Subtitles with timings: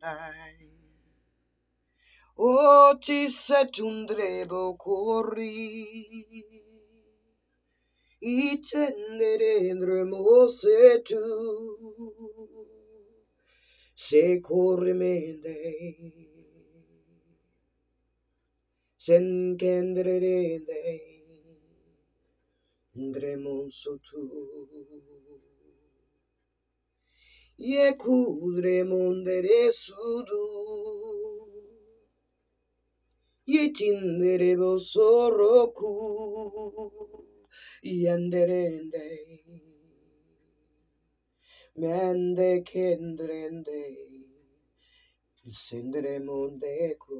[0.00, 0.70] dai.
[2.36, 5.56] O ti setundrebo corri.
[8.20, 11.24] Itenderendremo se tu.
[13.94, 15.56] Se corri corrimende.
[18.96, 20.82] Sen kendrende.
[22.94, 24.20] Ndremo su tu.
[27.58, 30.44] Ye kudremondere sudu.
[33.52, 35.92] Yitinderebo soroku
[37.82, 39.06] yanderende
[41.80, 43.82] mende kendrende
[45.50, 47.16] sendremondeko.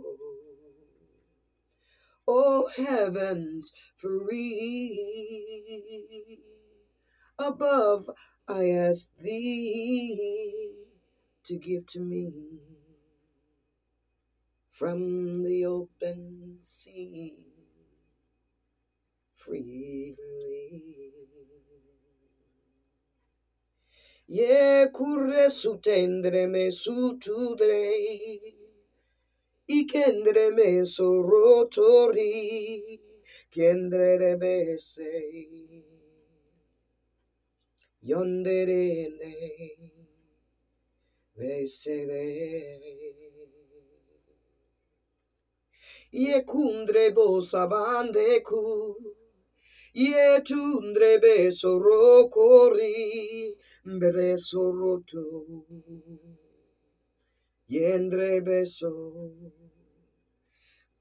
[2.29, 4.99] Oh heavens free
[7.39, 8.11] above
[8.49, 10.73] I ask thee
[11.45, 12.33] to give to me
[14.71, 17.35] from the open sea
[19.35, 20.85] freely.
[24.27, 27.95] Ye curre su tendre me su tudre,
[29.67, 33.01] ikendre me so rotori,
[33.51, 35.98] kendere bese, yondere
[38.03, 38.65] ne,
[41.37, 42.25] besere.
[46.11, 48.97] Ye kundre bo sabande ku.
[49.95, 53.55] Ye tundre be sorokori.
[53.85, 55.57] Mbere soroto.
[57.69, 58.93] Yendre beso.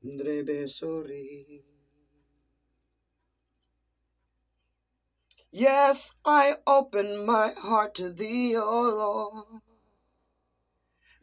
[0.04, 1.77] Ndre besori.
[5.60, 9.64] Yes, I open my heart to thee, O Lord,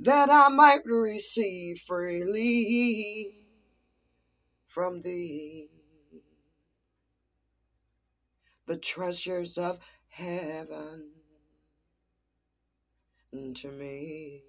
[0.00, 3.46] that I might receive freely
[4.66, 5.68] from thee
[8.66, 9.78] the treasures of
[10.08, 11.12] heaven
[13.30, 14.42] to me.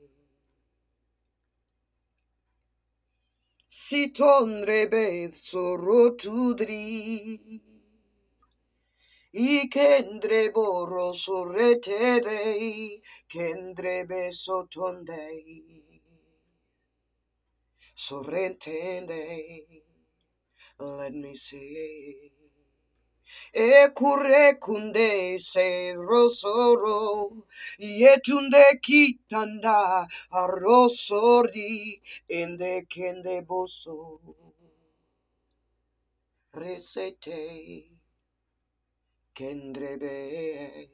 [3.67, 6.55] Si tondrebe sorotudri,
[9.35, 12.39] i kendre boro sorretere,
[13.27, 15.25] kendrebe sotonde,
[17.95, 19.23] sorrentende.
[20.79, 22.31] Let me see.
[23.53, 27.45] E kure kunde se rosoro.
[27.79, 32.01] Yetunde kitanda arrosori.
[32.29, 34.19] Ende kende boso.
[36.53, 37.94] Resete
[39.35, 40.87] kendrebe.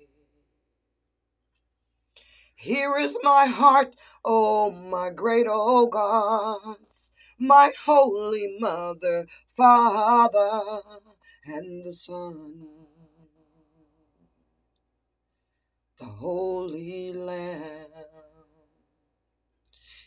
[2.57, 10.81] Here is my heart, oh my great, oh gods, my holy mother, father,
[11.45, 12.67] and the son,
[15.97, 17.87] the holy lamb.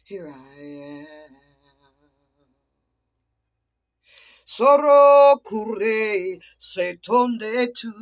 [0.05, 1.44] Here I am.
[4.55, 7.93] Soro kure se tonde tu.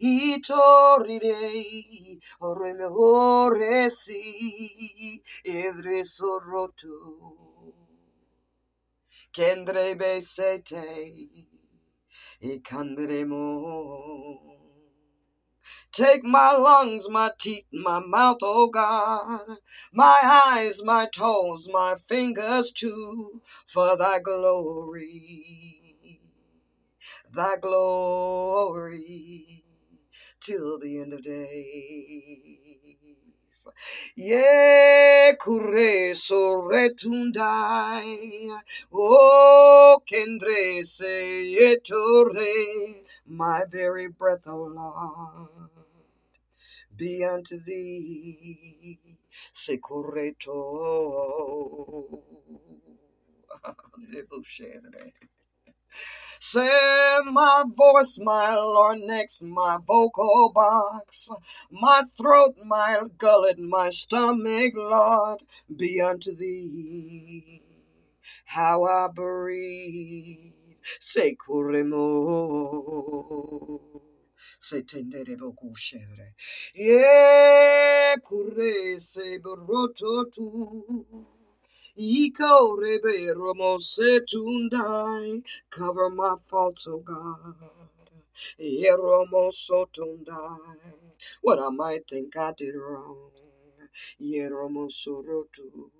[0.00, 1.40] Itorire
[2.48, 4.22] oreme oresi
[5.44, 6.96] edre soroto.
[9.34, 10.84] Kendre besete
[12.52, 13.46] ikandremo.
[15.92, 19.58] Take my lungs, my teeth, my mouth, oh God,
[19.92, 26.20] my eyes, my toes, my fingers too, for thy glory,
[27.30, 29.64] thy glory,
[30.40, 32.61] till the end of days.
[34.16, 37.40] Ye kure soretundai,
[38.92, 45.70] o kendre se etore, my very breath, O Lord
[46.96, 48.98] be unto thee.
[49.52, 50.58] Secureto.
[56.40, 61.30] Say my voice, my Lord, next my vocal box,
[61.70, 65.40] my throat, my gullet, my stomach, Lord,
[65.74, 67.62] be unto thee.
[68.46, 70.52] How I breathe,
[71.00, 71.36] say.
[74.60, 76.34] Se tendere boku shere.
[76.74, 81.41] Ye kure se boroto tu.
[81.98, 85.42] Iko rebe romo se tundai.
[85.70, 87.56] Cover my faults, O God.
[88.58, 90.76] Ye romo so tundai.
[91.42, 93.30] What I might think I did wrong.
[94.20, 95.90] Yeromosorotu.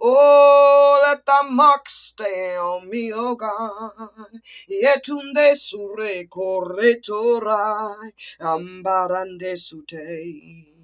[0.00, 4.30] Oh, let the mark stay on me, oh God.
[4.70, 10.74] Yetunde sure corretorai, ambarande sute.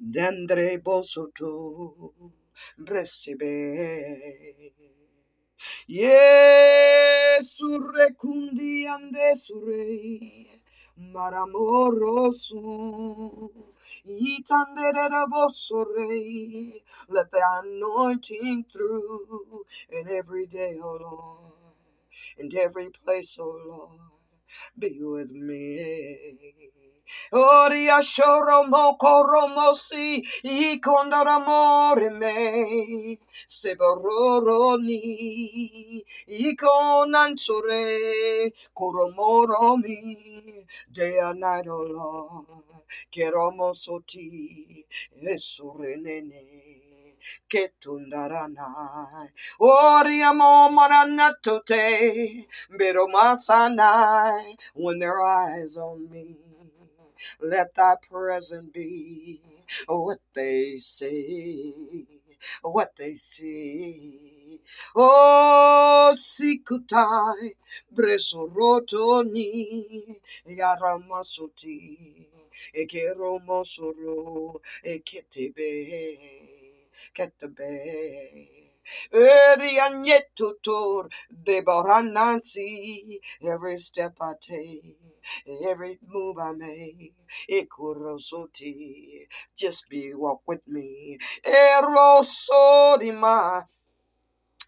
[0.00, 2.12] Dendre bosoto,
[2.78, 3.54] bresibe.
[5.88, 6.16] Yesurre
[8.16, 10.46] kundi ande surre.
[10.98, 12.60] Maramorosu,
[14.06, 16.82] itandere bosore.
[17.10, 21.52] Let the anointing through in every day, oh Lord,
[22.38, 24.00] in every place, oh Lord,
[24.78, 26.71] be with me.
[27.32, 33.18] Oria shoro moko romosi i kondaramore me
[33.48, 35.00] seboroni
[36.28, 39.98] i konansore koromoromi
[40.92, 42.46] day and night oh Lord
[43.12, 44.84] keromosoti
[45.34, 46.44] esurenene
[47.50, 49.30] ketundaranai
[49.60, 52.46] oriamo mananatote
[52.78, 56.26] pero masanai when their eyes on me
[57.42, 59.40] let thy presence be
[59.88, 61.72] what they say,
[62.62, 64.60] what they see.
[64.96, 67.50] Oh, sikutai,
[67.94, 70.16] bresorotoni,
[70.48, 72.26] yaramasoti,
[72.76, 76.18] ekeromosoro, eketebe,
[77.14, 78.48] ketebe.
[79.14, 81.08] Erianietutor,
[81.46, 85.11] debaranansi, every step I take,
[85.68, 87.14] every move I make.
[87.50, 89.26] Ikurosoti,
[89.56, 91.18] just be walk with me.
[91.44, 93.64] Erosodima,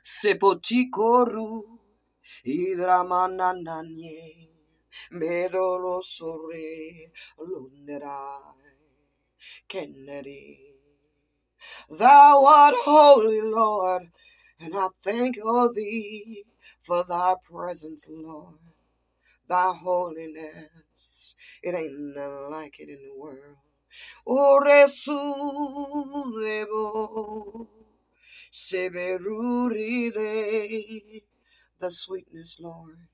[0.05, 1.63] sepotikoru,
[2.47, 4.49] idramanananye,
[5.13, 8.55] medolosore, lunerai,
[9.69, 10.61] kennedy.
[11.91, 14.03] Thou art holy, Lord,
[14.61, 16.45] and I thank all thee
[16.83, 18.74] for thy presence, Lord
[19.49, 21.35] thy holiness.
[21.63, 23.59] It ain't nothing like it in the world.
[24.27, 24.89] Oresurebo,
[28.53, 29.83] seberuride.
[31.81, 33.09] The sweetness, Lord,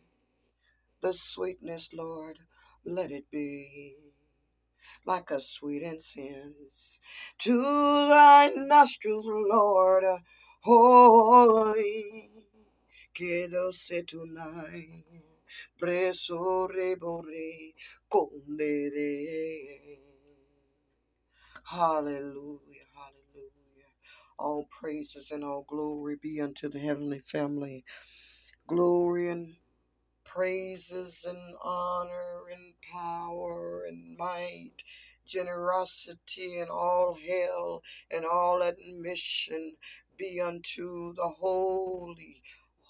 [1.01, 2.39] the sweetness, Lord,
[2.85, 3.97] let it be
[5.05, 6.99] like a sweet incense
[7.39, 7.63] to
[8.09, 10.05] thy nostrils, Lord,
[10.63, 12.31] holy.
[13.15, 15.30] Quédose tonight.
[15.81, 17.75] Preso rebore
[18.11, 19.99] condere.
[21.65, 23.93] Hallelujah, hallelujah.
[24.39, 27.85] All praises and all glory be unto the heavenly family.
[28.67, 29.57] Glory and
[30.25, 34.85] praises and honor and power and might,
[35.27, 39.77] generosity and all hail and all admission
[40.17, 42.43] be unto the holy,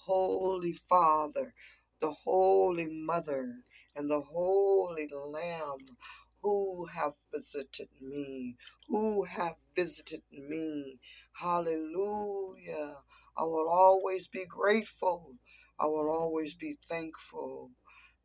[0.05, 1.53] holy Father,
[2.01, 3.63] the holy Mother,
[3.95, 5.97] and the holy Lamb
[6.41, 8.57] who have visited me,
[8.87, 10.99] who have visited me.
[11.33, 12.95] Hallelujah.
[13.37, 15.35] I will always be grateful.
[15.79, 17.71] I will always be thankful.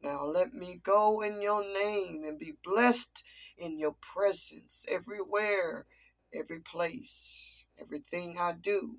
[0.02, 3.23] Now let me go in your name and be blessed
[3.58, 5.87] in your presence everywhere,
[6.34, 8.96] every place, everything I do.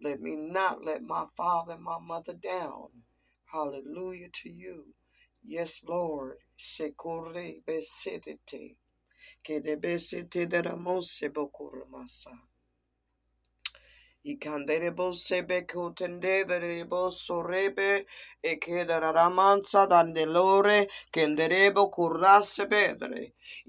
[0.00, 2.88] Let me not let my father and my mother down.
[3.52, 4.94] Hallelujah to you.
[5.42, 6.38] Yes, Lord.
[6.58, 8.76] Shekore besedete.
[9.44, 12.32] Kede besete deramose bokurmasa.
[14.32, 18.04] Ikanderebo sebe kutende derebo sorebe
[18.42, 20.78] e kedaramanza dandelore
[21.14, 23.22] kenderebo kurrasse pedre.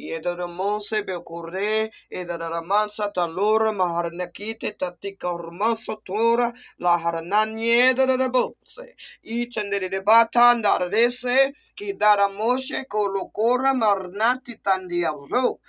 [0.06, 8.86] Iedoromose be kurre e daramanza talore maharnakite tatika ormaso tora la harnanye darabotse.
[9.24, 15.60] Ichendere batanda rese ki daramoshe kolokora marnati tandiaro.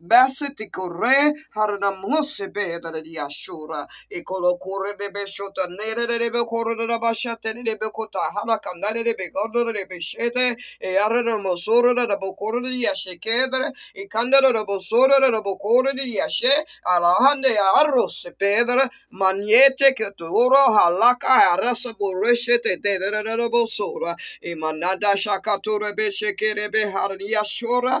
[0.00, 6.76] Basiti corre haramose beda di ashura e colo corre de beshota nere de be corre
[6.86, 9.30] da bashate ne be kota hala kandare de be
[9.74, 14.64] de be shete e arre mosoro da bo corre di ashe kedere e kandare da
[14.64, 16.52] bosoro da bo corre di ashe
[16.86, 24.14] ala hande arrose pedra magnete che toro hala ka arrasa borreshete de de da bosora
[24.40, 28.00] e manada shakatura be shekere be harni ashura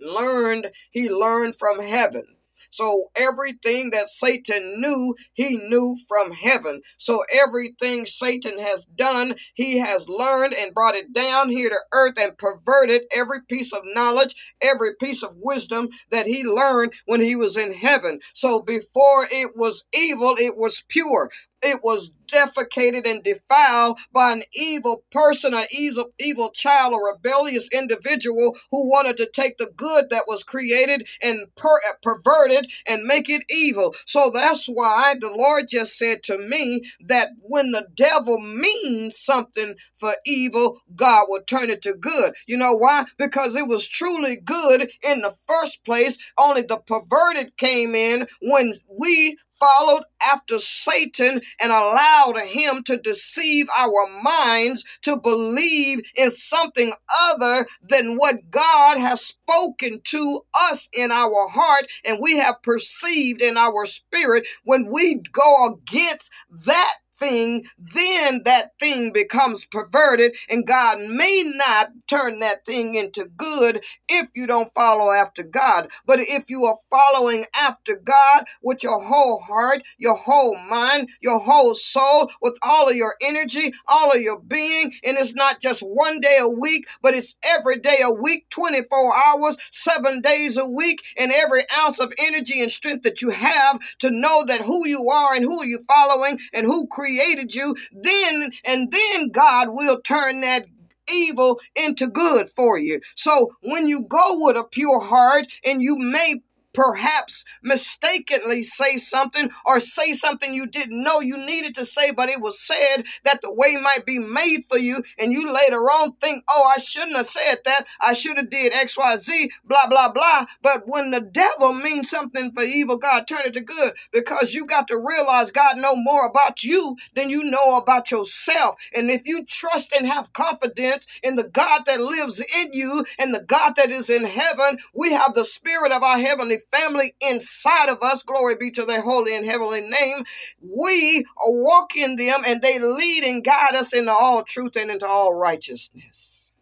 [0.00, 2.24] learned, he learned from heaven.
[2.70, 6.82] So everything that Satan knew, he knew from heaven.
[6.98, 12.14] So everything Satan has done, he has learned and brought it down here to earth
[12.18, 17.36] and perverted every piece of knowledge, every piece of wisdom that he learned when he
[17.36, 18.20] was in heaven.
[18.34, 21.30] So before it was evil, it was pure
[21.64, 27.68] it was defecated and defiled by an evil person, an evil, evil child, a rebellious
[27.72, 31.68] individual who wanted to take the good that was created and per-
[32.02, 33.94] perverted and make it evil.
[34.06, 39.76] So that's why the Lord just said to me that when the devil means something
[39.94, 42.34] for evil, God will turn it to good.
[42.46, 43.04] You know why?
[43.18, 46.18] Because it was truly good in the first place.
[46.38, 53.66] Only the perverted came in when we followed after Satan and allowed him to deceive
[53.78, 56.92] our minds to believe in something
[57.30, 63.42] other than what God has spoken to us in our heart and we have perceived
[63.42, 66.32] in our spirit when we go against
[66.66, 73.26] that thing, then that thing becomes perverted, and God may not turn that thing into
[73.36, 75.88] good if you don't follow after God.
[76.06, 81.40] But if you are following after God with your whole heart, your whole mind, your
[81.40, 85.82] whole soul, with all of your energy, all of your being, and it's not just
[85.82, 90.68] one day a week, but it's every day a week, 24 hours, seven days a
[90.68, 94.86] week, and every ounce of energy and strength that you have to know that who
[94.86, 99.68] you are and who you're following and who created created you, then and then God
[99.70, 100.64] will turn that
[101.12, 103.00] evil into good for you.
[103.14, 106.36] So when you go with a pure heart and you may
[106.74, 112.28] perhaps mistakenly say something or say something you didn't know you needed to say, but
[112.28, 116.12] it was said that the way might be made for you, and you later on
[116.14, 117.86] think, oh, I shouldn't have said that.
[118.00, 120.46] I should have did X, Y, Z, blah, blah, blah.
[120.62, 124.66] But when the devil means something for evil, God turn it to good because you
[124.66, 128.76] got to realize God know more about you than you know about yourself.
[128.94, 133.34] And if you trust and have confidence in the God that lives in you and
[133.34, 137.90] the God that is in heaven, we have the spirit of our heavenly family inside
[137.90, 140.24] of us, glory be to their holy and heavenly name,
[140.62, 145.06] we walk in them and they lead and guide us into all truth and into
[145.06, 146.52] all righteousness.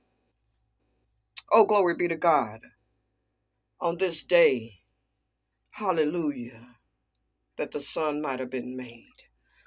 [1.52, 2.61] Oh, glory be to God.
[3.80, 4.80] On this day,
[5.73, 6.76] hallelujah,
[7.59, 9.06] that the Son might have been made.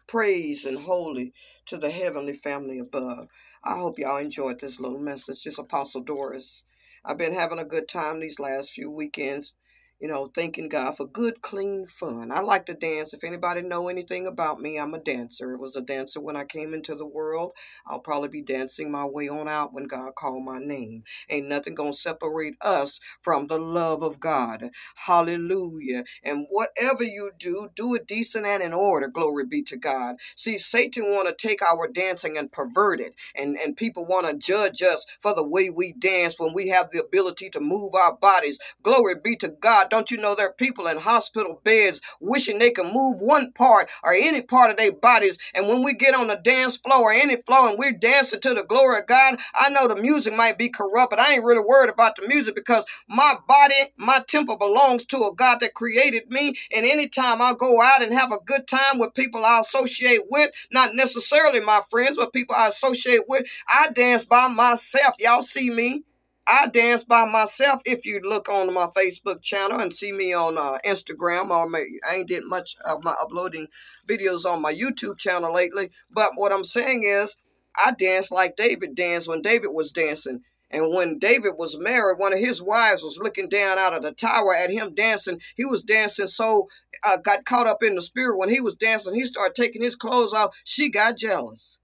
[0.08, 1.34] Praise and holy
[1.68, 3.30] to the heavenly family above.
[3.63, 5.44] I hope y'all enjoyed this little message.
[5.44, 6.65] Just Apostle Doris.
[7.06, 9.54] I've been having a good time these last few weekends
[10.00, 12.32] you know, thanking God for good, clean fun.
[12.32, 13.14] I like to dance.
[13.14, 15.54] If anybody know anything about me, I'm a dancer.
[15.54, 17.54] It was a dancer when I came into the world.
[17.88, 21.04] I'll probably be dancing my way on out when God called my name.
[21.30, 24.72] Ain't nothing gonna separate us from the love of God.
[24.96, 26.04] Hallelujah.
[26.24, 29.08] And whatever you do, do it decent and in order.
[29.08, 30.18] Glory be to God.
[30.36, 34.38] See, Satan want to take our dancing and pervert it, and and people want to
[34.38, 38.16] judge us for the way we dance when we have the ability to move our
[38.18, 38.60] bodies.
[38.84, 42.58] Glory be to God God, don't you know there are people in hospital beds wishing
[42.60, 45.38] they could move one part or any part of their bodies.
[45.54, 48.54] And when we get on the dance floor or any floor and we're dancing to
[48.54, 51.63] the glory of God, I know the music might be corrupt, but I ain't really
[51.65, 56.32] worried about the music because my body, my temple belongs to a God that created
[56.32, 56.56] me.
[56.75, 60.50] And anytime I go out and have a good time with people I associate with,
[60.72, 65.15] not necessarily my friends, but people I associate with, I dance by myself.
[65.20, 66.04] Y'all see me.
[66.48, 67.82] I dance by myself.
[67.86, 71.84] If you look on my Facebook channel and see me on uh, Instagram, or my,
[72.08, 73.68] I ain't did much of my uploading
[74.08, 75.90] videos on my YouTube channel lately.
[76.12, 77.36] But what I'm saying is,
[77.84, 80.42] I dance like David danced when David was dancing.
[80.72, 84.12] And when David was married, one of his wives was looking down out of the
[84.12, 85.40] tower at him dancing.
[85.56, 86.68] He was dancing so
[87.08, 89.14] uh, got caught up in the spirit when he was dancing.
[89.14, 90.60] He started taking his clothes off.
[90.64, 91.80] She got jealous.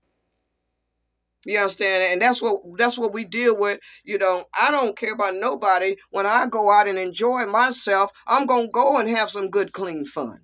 [1.46, 2.04] You understand?
[2.04, 3.80] And that's what that's what we deal with.
[4.04, 5.96] You know, I don't care about nobody.
[6.12, 10.06] When I go out and enjoy myself, I'm gonna go and have some good, clean
[10.06, 10.42] fun.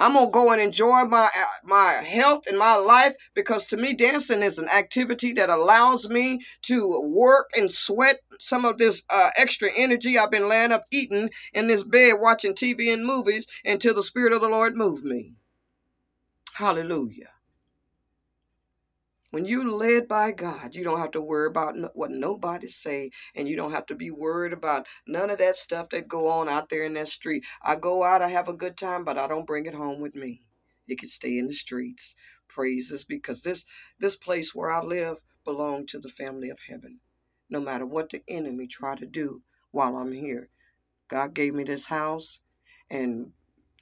[0.00, 1.28] I'm gonna go and enjoy my
[1.64, 6.40] my health and my life because to me dancing is an activity that allows me
[6.62, 11.28] to work and sweat some of this uh, extra energy I've been laying up eating
[11.52, 15.34] in this bed watching TV and movies until the Spirit of the Lord move me.
[16.54, 17.39] Hallelujah.
[19.32, 23.46] When you're led by God, you don't have to worry about what nobody say, and
[23.46, 26.68] you don't have to be worried about none of that stuff that go on out
[26.68, 27.46] there in that street.
[27.62, 30.16] I go out, I have a good time, but I don't bring it home with
[30.16, 30.40] me.
[30.88, 32.16] It can stay in the streets.
[32.48, 33.64] Praises because this
[34.00, 36.98] this place where I live belong to the family of heaven.
[37.48, 40.48] No matter what the enemy try to do while I'm here,
[41.06, 42.40] God gave me this house,
[42.90, 43.32] and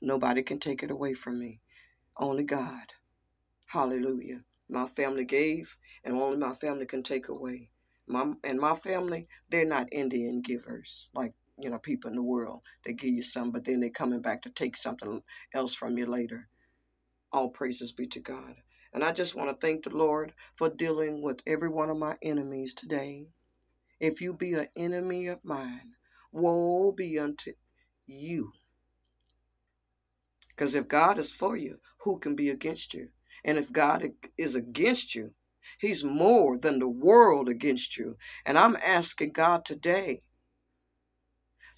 [0.02, 1.62] nobody can take it away from me.
[2.18, 2.92] Only God.
[3.68, 7.70] Hallelujah my family gave and only my family can take away.
[8.06, 12.62] My and my family, they're not Indian givers like you know people in the world.
[12.84, 15.22] They give you some, but then they're coming back to take something
[15.54, 16.48] else from you later.
[17.32, 18.54] All praises be to God.
[18.94, 22.16] And I just want to thank the Lord for dealing with every one of my
[22.22, 23.28] enemies today.
[24.00, 25.92] If you be an enemy of mine,
[26.32, 27.52] woe be unto
[28.06, 28.52] you.
[30.48, 33.10] Because if God is for you, who can be against you?
[33.45, 34.04] And if God
[34.38, 35.35] is against you,
[35.80, 38.16] He's more than the world against you.
[38.47, 40.21] And I'm asking God today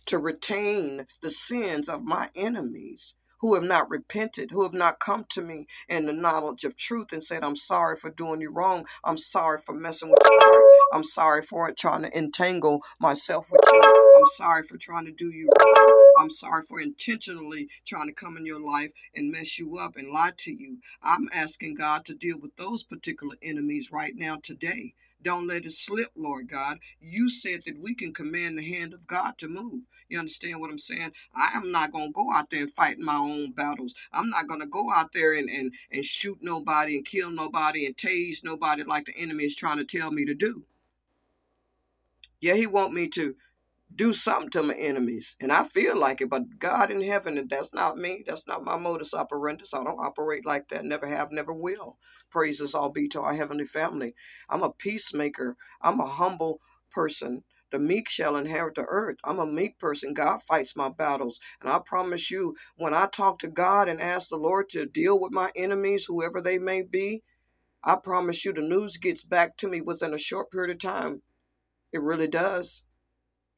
[0.07, 5.25] to retain the sins of my enemies who have not repented, who have not come
[5.31, 8.87] to me in the knowledge of truth and said, I'm sorry for doing you wrong.
[9.05, 10.65] I'm sorry for messing with your heart.
[10.93, 13.83] I'm sorry for trying to entangle myself with you.
[14.17, 16.10] I'm sorry for trying to do you wrong.
[16.21, 20.11] I'm sorry for intentionally trying to come in your life and mess you up and
[20.11, 20.77] lie to you.
[21.03, 24.93] I'm asking God to deal with those particular enemies right now today.
[25.23, 26.79] Don't let it slip, Lord God.
[27.01, 29.81] You said that we can command the hand of God to move.
[30.11, 31.13] You understand what I'm saying?
[31.35, 33.95] I am not going to go out there and fight my own battles.
[34.13, 37.87] I'm not going to go out there and, and, and shoot nobody and kill nobody
[37.87, 40.65] and tase nobody like the enemy is trying to tell me to do.
[42.43, 43.37] Yeah, he want me to
[44.01, 45.37] do something to my enemies.
[45.43, 48.25] And I feel like it, but God in heaven, and that's not me.
[48.27, 49.67] That's not my modus operandi.
[49.75, 50.87] I don't operate like that.
[50.87, 51.99] Never have, never will.
[52.31, 54.15] Praises all be to our heavenly family.
[54.49, 55.55] I'm a peacemaker.
[55.83, 57.45] I'm a humble person.
[57.73, 59.19] The meek shall inherit the earth.
[59.23, 60.15] I'm a meek person.
[60.15, 61.39] God fights my battles.
[61.61, 65.21] And I promise you, when I talk to God and ask the Lord to deal
[65.21, 67.23] with my enemies, whoever they may be,
[67.85, 71.21] I promise you the news gets back to me within a short period of time.
[71.93, 72.83] It really does.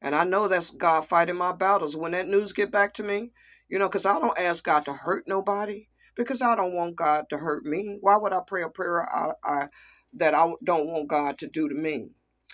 [0.03, 1.97] And I know that's God fighting my battles.
[1.97, 3.31] When that news get back to me,
[3.69, 7.25] you know, because I don't ask God to hurt nobody because I don't want God
[7.29, 7.99] to hurt me.
[8.01, 9.69] Why would I pray a prayer I, I,
[10.13, 12.11] that I don't want God to do to me?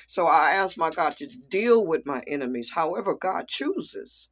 [0.08, 4.30] So I ask my God to deal with my enemies however God chooses.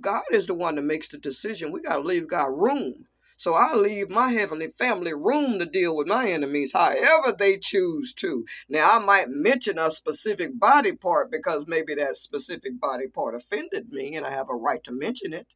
[0.00, 1.72] God is the one that makes the decision.
[1.72, 3.06] We got to leave God room
[3.38, 8.12] so I leave my heavenly family room to deal with my enemies however they choose
[8.14, 8.44] to.
[8.68, 13.90] Now, I might mention a specific body part because maybe that specific body part offended
[13.90, 15.54] me and I have a right to mention it.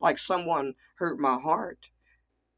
[0.00, 1.90] Like someone hurt my heart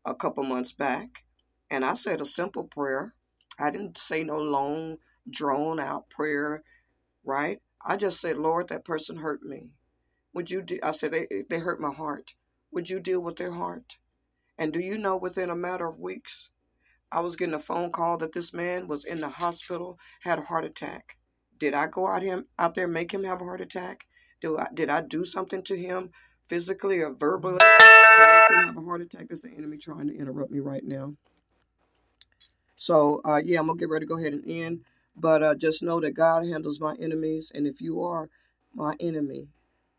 [0.07, 1.25] a couple months back,
[1.71, 3.15] and I said a simple prayer.
[3.61, 4.97] I didn't say no long,
[5.29, 6.63] drawn out prayer,
[7.25, 7.61] right?
[7.85, 9.75] I just said, Lord, that person hurt me.
[10.33, 10.63] Would you?
[10.63, 10.83] De-?
[10.83, 12.35] I said they they hurt my heart.
[12.73, 13.99] Would you deal with their heart?
[14.59, 16.51] And do you know within a matter of weeks,
[17.13, 20.43] I was getting a phone call that this man was in the hospital, had a
[20.43, 21.17] heart attack.
[21.59, 24.07] Did I go out him out there make him have a heart attack?
[24.41, 26.11] Do I did I do something to him
[26.47, 29.29] physically or verbally to make him have a heart attack?
[29.29, 31.15] That's the enemy trying to interrupt me right now.
[32.75, 34.81] So uh, yeah, I'm gonna get ready to go ahead and end.
[35.17, 38.29] But uh, just know that God handles my enemies, and if you are
[38.75, 39.49] my enemy,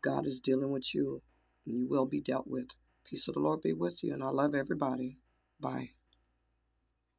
[0.00, 1.22] God is dealing with you,
[1.66, 2.68] and you will be dealt with.
[3.10, 5.20] Peace of the Lord be with you, and I love everybody.
[5.60, 5.90] Bye.